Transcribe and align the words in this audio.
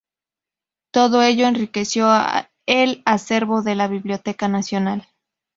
Todo 0.91 1.21
ello 1.21 1.45
enriqueció 1.45 2.09
el 2.65 3.03
acervo 3.05 3.61
de 3.61 3.75
la 3.75 3.87
Biblioteca 3.87 4.47
Nacional. 4.47 5.07